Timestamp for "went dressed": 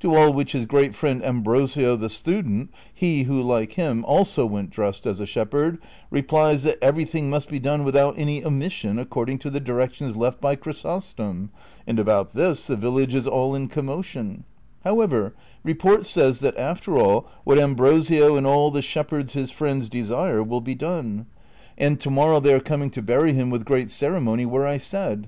4.46-5.04